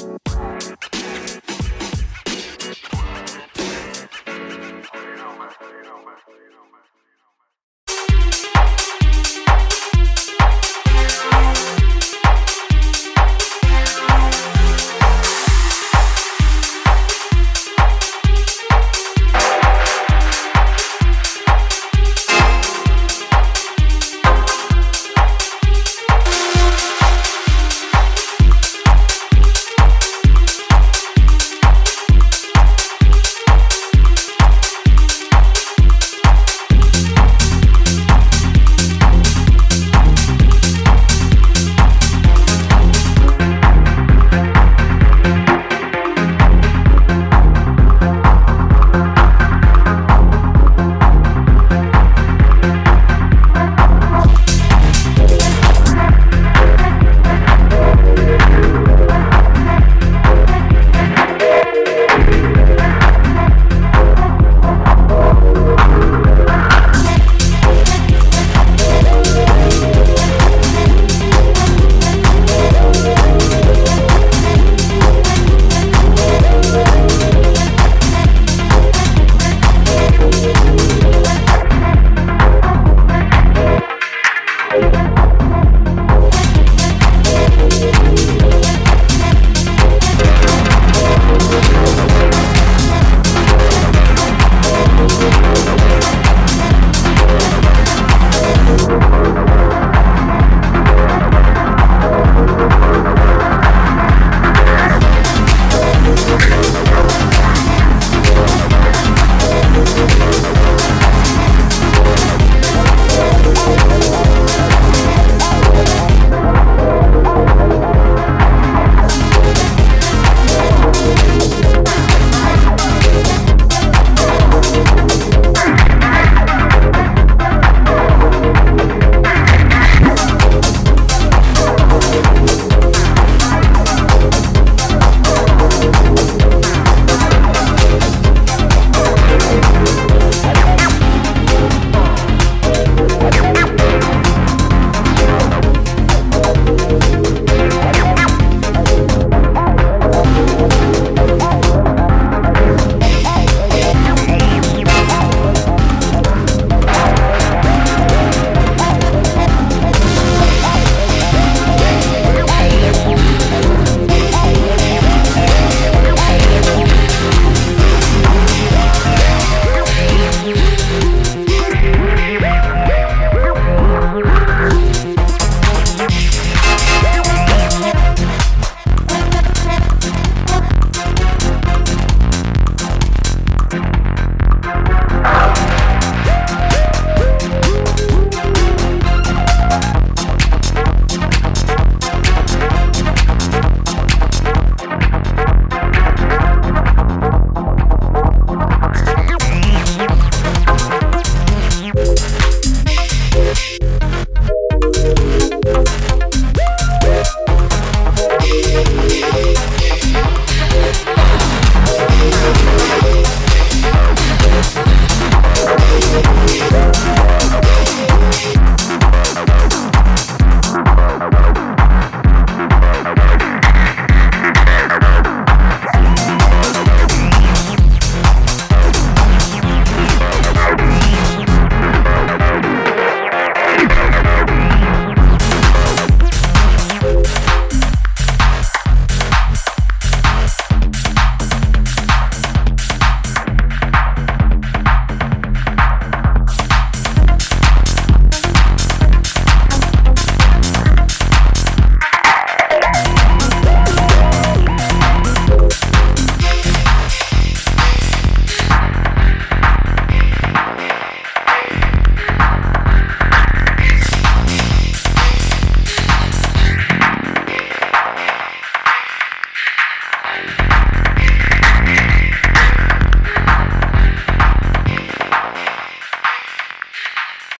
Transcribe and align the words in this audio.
Bye. 0.00 0.59